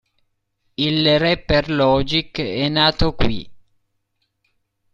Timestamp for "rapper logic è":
1.19-2.67